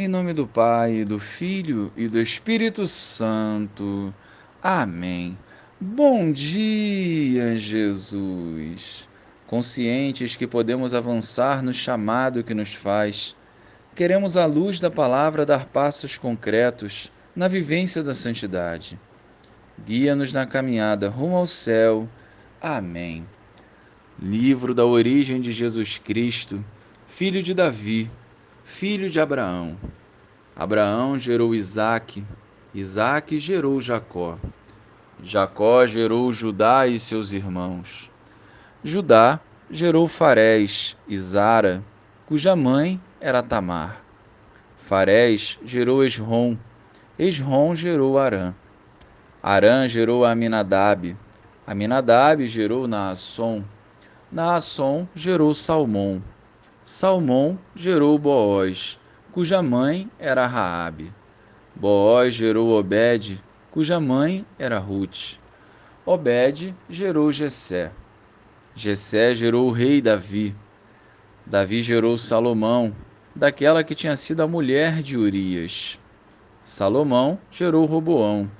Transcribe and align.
Em 0.00 0.06
nome 0.06 0.32
do 0.32 0.46
Pai, 0.46 1.04
do 1.04 1.18
Filho 1.18 1.90
e 1.96 2.06
do 2.06 2.20
Espírito 2.20 2.86
Santo. 2.86 4.14
Amém. 4.62 5.36
Bom 5.80 6.30
dia, 6.30 7.56
Jesus. 7.56 9.08
Conscientes 9.48 10.36
que 10.36 10.46
podemos 10.46 10.94
avançar 10.94 11.64
no 11.64 11.74
chamado 11.74 12.44
que 12.44 12.54
nos 12.54 12.74
faz, 12.74 13.34
queremos, 13.92 14.36
à 14.36 14.46
luz 14.46 14.78
da 14.78 14.88
palavra, 14.88 15.44
dar 15.44 15.66
passos 15.66 16.16
concretos 16.16 17.10
na 17.34 17.48
vivência 17.48 18.00
da 18.00 18.14
santidade. 18.14 18.96
Guia-nos 19.84 20.32
na 20.32 20.46
caminhada 20.46 21.08
rumo 21.08 21.34
ao 21.34 21.46
céu. 21.46 22.08
Amém. 22.62 23.26
Livro 24.16 24.72
da 24.72 24.86
origem 24.86 25.40
de 25.40 25.50
Jesus 25.50 25.98
Cristo, 25.98 26.64
filho 27.08 27.42
de 27.42 27.52
Davi 27.52 28.08
filho 28.68 29.08
de 29.08 29.18
Abraão. 29.18 29.76
Abraão 30.54 31.18
gerou 31.18 31.54
Isaque, 31.54 32.24
Isaque 32.72 33.40
gerou 33.40 33.80
Jacó. 33.80 34.38
Jacó 35.20 35.86
gerou 35.86 36.30
Judá 36.32 36.86
e 36.86 37.00
seus 37.00 37.32
irmãos. 37.32 38.10
Judá 38.84 39.40
gerou 39.70 40.06
Farés 40.06 40.96
e 41.08 41.18
Zara, 41.18 41.82
cuja 42.26 42.54
mãe 42.54 43.00
era 43.20 43.42
Tamar. 43.42 44.02
Farés 44.76 45.58
gerou 45.64 46.04
Esrom, 46.04 46.56
Esrom 47.18 47.74
gerou 47.74 48.18
Arã. 48.18 48.54
Arã 49.42 49.88
gerou 49.88 50.24
Aminadab, 50.24 51.16
Aminadab 51.66 52.46
gerou 52.46 52.86
Naasson, 52.86 53.64
Naasson 54.30 55.08
gerou 55.16 55.52
Salmão. 55.54 56.22
Salmão 56.90 57.58
gerou 57.76 58.18
Boaz, 58.18 58.98
cuja 59.30 59.62
mãe 59.62 60.10
era 60.18 60.46
Raabe. 60.46 61.12
Boaz 61.76 62.32
gerou 62.32 62.70
Obed, 62.70 63.44
cuja 63.70 64.00
mãe 64.00 64.46
era 64.58 64.78
Ruth. 64.78 65.38
Obed 66.06 66.74
gerou 66.88 67.30
Jessé. 67.30 67.92
Jessé 68.74 69.34
gerou 69.34 69.68
o 69.68 69.70
rei 69.70 70.00
Davi. 70.00 70.56
Davi 71.44 71.82
gerou 71.82 72.16
Salomão, 72.16 72.96
daquela 73.36 73.84
que 73.84 73.94
tinha 73.94 74.16
sido 74.16 74.40
a 74.40 74.48
mulher 74.48 75.02
de 75.02 75.14
Urias. 75.14 76.00
Salomão 76.62 77.38
gerou 77.50 77.84
Roboão. 77.84 78.50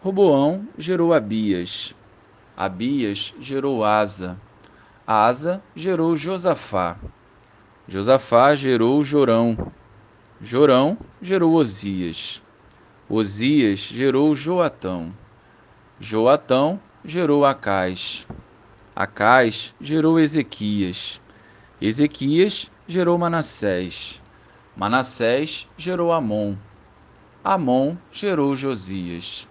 Roboão 0.00 0.66
gerou 0.76 1.14
Abias. 1.14 1.94
Abias 2.56 3.32
gerou 3.38 3.84
Asa. 3.84 4.36
Asa 5.06 5.62
gerou 5.76 6.16
Josafá. 6.16 6.98
Josafá 7.90 8.54
gerou 8.54 9.02
Jorão. 9.02 9.72
Jorão 10.40 10.96
gerou 11.20 11.54
Osias. 11.54 12.40
Osias 13.08 13.80
gerou 13.80 14.36
Joatão. 14.36 15.12
Joatão 15.98 16.78
gerou 17.04 17.44
Acais. 17.44 18.28
Acais 18.94 19.74
gerou 19.80 20.20
Ezequias. 20.20 21.20
Ezequias 21.82 22.70
gerou 22.86 23.18
Manassés. 23.18 24.22
Manassés 24.76 25.66
gerou 25.76 26.12
Amon. 26.12 26.54
Amon 27.42 27.96
gerou 28.12 28.54
Josias. 28.54 29.48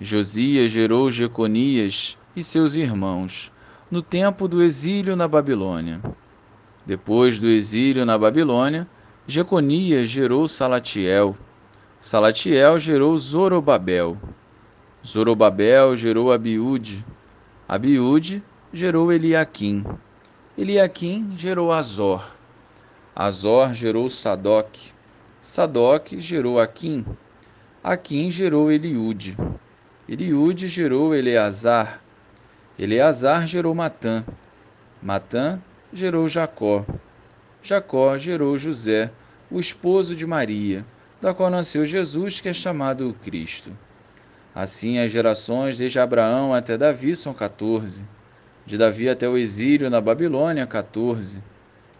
Josias 0.00 0.72
gerou 0.72 1.10
Jeconias 1.10 2.16
e 2.34 2.42
seus 2.42 2.76
irmãos, 2.76 3.52
no 3.90 4.00
tempo 4.00 4.48
do 4.48 4.62
exílio 4.62 5.14
na 5.14 5.28
Babilônia. 5.28 6.00
Depois 6.86 7.38
do 7.38 7.48
exílio 7.48 8.04
na 8.04 8.18
Babilônia, 8.18 8.86
Jeconias 9.26 10.10
gerou 10.10 10.46
Salatiel. 10.46 11.34
Salatiel 11.98 12.78
gerou 12.78 13.16
Zorobabel. 13.16 14.18
Zorobabel 15.06 15.96
gerou 15.96 16.30
Abiúde. 16.30 17.02
Abiúde 17.66 18.42
gerou 18.70 19.10
Eliaquim. 19.10 19.82
Eliaquim 20.58 21.32
gerou 21.36 21.72
Azor. 21.72 22.30
Azor 23.16 23.72
gerou 23.72 24.10
Sadoc. 24.10 24.92
Sadoc 25.40 26.12
gerou 26.18 26.60
Aquim. 26.60 27.06
Aquim 27.82 28.30
gerou 28.30 28.70
Eliúde. 28.70 29.38
Eliúde 30.06 30.68
gerou 30.68 31.14
Eleazar. 31.14 32.02
Eleazar 32.78 33.46
gerou 33.46 33.74
Matã. 33.74 34.22
Matã 35.02 35.58
gerou 35.94 36.26
Jacó. 36.26 36.84
Jacó 37.62 38.18
gerou 38.18 38.58
José, 38.58 39.10
o 39.48 39.60
esposo 39.60 40.16
de 40.16 40.26
Maria, 40.26 40.84
da 41.20 41.32
qual 41.32 41.48
nasceu 41.48 41.84
Jesus, 41.84 42.40
que 42.40 42.48
é 42.48 42.52
chamado 42.52 43.08
o 43.08 43.14
Cristo. 43.14 43.70
Assim, 44.52 44.98
as 44.98 45.10
gerações 45.10 45.78
desde 45.78 46.00
Abraão 46.00 46.52
até 46.52 46.76
Davi 46.76 47.14
são 47.14 47.32
14, 47.32 48.04
de 48.66 48.76
Davi 48.76 49.08
até 49.08 49.28
o 49.28 49.38
exílio 49.38 49.88
na 49.88 50.00
Babilônia, 50.00 50.66
14, 50.66 51.42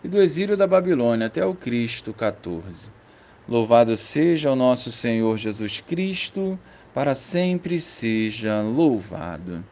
e 0.02 0.08
do 0.08 0.20
exílio 0.20 0.56
da 0.56 0.66
Babilônia 0.66 1.28
até 1.28 1.46
o 1.46 1.54
Cristo, 1.54 2.12
14. 2.12 2.90
Louvado 3.48 3.96
seja 3.96 4.50
o 4.50 4.56
nosso 4.56 4.90
Senhor 4.90 5.38
Jesus 5.38 5.80
Cristo, 5.80 6.58
para 6.92 7.14
sempre 7.14 7.80
seja 7.80 8.60
louvado. 8.60 9.64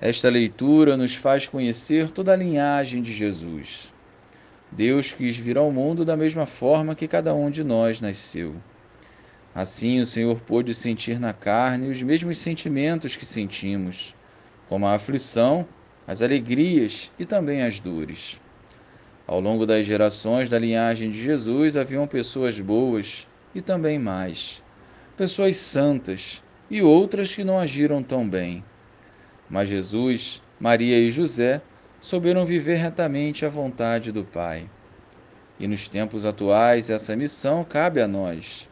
Esta 0.00 0.30
leitura 0.30 0.96
nos 0.96 1.14
faz 1.14 1.46
conhecer 1.46 2.10
toda 2.10 2.32
a 2.32 2.36
linhagem 2.36 3.02
de 3.02 3.12
Jesus. 3.12 3.92
Deus 4.72 5.12
quis 5.12 5.36
vir 5.36 5.58
ao 5.58 5.70
mundo 5.70 6.06
da 6.06 6.16
mesma 6.16 6.46
forma 6.46 6.94
que 6.94 7.06
cada 7.06 7.34
um 7.34 7.50
de 7.50 7.62
nós 7.62 8.00
nasceu. 8.00 8.56
Assim, 9.54 10.00
o 10.00 10.06
Senhor 10.06 10.40
pôde 10.40 10.74
sentir 10.74 11.20
na 11.20 11.34
carne 11.34 11.90
os 11.90 12.02
mesmos 12.02 12.38
sentimentos 12.38 13.14
que 13.14 13.26
sentimos, 13.26 14.14
como 14.70 14.86
a 14.86 14.94
aflição, 14.94 15.68
as 16.06 16.22
alegrias 16.22 17.12
e 17.18 17.26
também 17.26 17.60
as 17.60 17.78
dores. 17.78 18.40
Ao 19.26 19.38
longo 19.38 19.66
das 19.66 19.84
gerações 19.84 20.48
da 20.48 20.58
linhagem 20.58 21.10
de 21.10 21.22
Jesus 21.22 21.76
haviam 21.76 22.06
pessoas 22.06 22.58
boas 22.58 23.28
e 23.54 23.60
também 23.60 23.98
mais, 23.98 24.62
pessoas 25.14 25.58
santas 25.58 26.42
e 26.70 26.80
outras 26.80 27.34
que 27.34 27.44
não 27.44 27.58
agiram 27.58 28.02
tão 28.02 28.26
bem. 28.26 28.64
Mas 29.50 29.68
Jesus, 29.68 30.40
Maria 30.60 30.98
e 30.98 31.10
José 31.10 31.60
souberam 32.00 32.46
viver 32.46 32.76
retamente 32.76 33.44
a 33.44 33.48
vontade 33.48 34.12
do 34.12 34.24
Pai. 34.24 34.70
E 35.58 35.66
nos 35.66 35.88
tempos 35.88 36.24
atuais, 36.24 36.88
essa 36.88 37.16
missão 37.16 37.64
cabe 37.64 38.00
a 38.00 38.06
nós. 38.06 38.70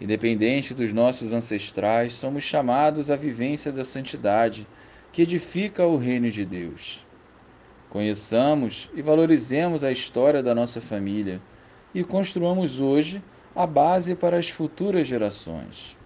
Independente 0.00 0.74
dos 0.74 0.92
nossos 0.92 1.32
ancestrais, 1.32 2.12
somos 2.12 2.44
chamados 2.44 3.10
à 3.10 3.16
vivência 3.16 3.72
da 3.72 3.84
santidade 3.84 4.66
que 5.10 5.22
edifica 5.22 5.86
o 5.86 5.96
reino 5.96 6.30
de 6.30 6.44
Deus. 6.44 7.06
Conheçamos 7.88 8.90
e 8.94 9.00
valorizemos 9.00 9.82
a 9.82 9.90
história 9.90 10.42
da 10.42 10.54
nossa 10.54 10.80
família 10.80 11.40
e 11.94 12.04
construamos 12.04 12.80
hoje 12.80 13.22
a 13.54 13.66
base 13.66 14.14
para 14.16 14.36
as 14.36 14.50
futuras 14.50 15.06
gerações. 15.06 15.96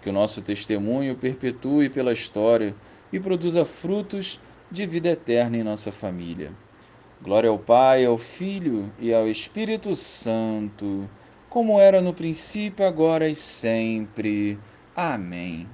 Que 0.00 0.08
o 0.08 0.12
nosso 0.12 0.40
testemunho 0.40 1.16
perpetue 1.16 1.90
pela 1.90 2.12
história 2.12 2.74
e 3.12 3.20
produza 3.20 3.64
frutos 3.64 4.40
de 4.70 4.86
vida 4.86 5.08
eterna 5.08 5.56
em 5.56 5.62
nossa 5.62 5.92
família. 5.92 6.52
Glória 7.22 7.48
ao 7.48 7.58
Pai, 7.58 8.04
ao 8.04 8.18
Filho 8.18 8.92
e 8.98 9.12
ao 9.12 9.28
Espírito 9.28 9.94
Santo, 9.94 11.08
como 11.48 11.80
era 11.80 12.00
no 12.00 12.12
princípio, 12.12 12.86
agora 12.86 13.28
e 13.28 13.34
sempre. 13.34 14.58
Amém. 14.94 15.66